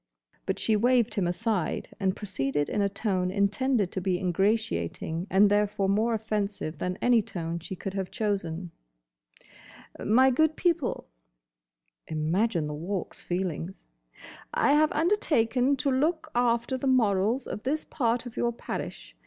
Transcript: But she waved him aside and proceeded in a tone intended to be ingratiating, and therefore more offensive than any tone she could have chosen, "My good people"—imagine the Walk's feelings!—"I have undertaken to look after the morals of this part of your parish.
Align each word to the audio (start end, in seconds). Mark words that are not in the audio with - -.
But 0.47 0.57
she 0.57 0.75
waved 0.75 1.13
him 1.13 1.27
aside 1.27 1.89
and 1.99 2.15
proceeded 2.15 2.69
in 2.69 2.81
a 2.81 2.89
tone 2.89 3.29
intended 3.29 3.91
to 3.91 4.01
be 4.01 4.17
ingratiating, 4.17 5.27
and 5.29 5.47
therefore 5.47 5.87
more 5.87 6.15
offensive 6.15 6.79
than 6.79 6.97
any 7.03 7.21
tone 7.21 7.59
she 7.59 7.75
could 7.75 7.93
have 7.93 8.09
chosen, 8.09 8.71
"My 10.03 10.31
good 10.31 10.55
people"—imagine 10.55 12.65
the 12.65 12.73
Walk's 12.73 13.21
feelings!—"I 13.21 14.73
have 14.73 14.91
undertaken 14.93 15.75
to 15.75 15.91
look 15.91 16.31
after 16.33 16.79
the 16.79 16.87
morals 16.87 17.45
of 17.45 17.61
this 17.61 17.85
part 17.85 18.25
of 18.25 18.35
your 18.35 18.51
parish. 18.51 19.15